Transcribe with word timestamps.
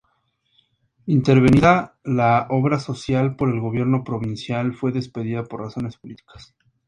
Intervenida 1.05 1.95
la 2.03 2.47
obra 2.49 2.79
social 2.79 3.35
por 3.35 3.49
el 3.49 3.59
gobierno 3.59 4.03
provincial, 4.03 4.73
fue 4.73 4.91
despedida 4.91 5.43
por 5.43 5.61
razones 5.61 5.97
políticas. 5.97 6.55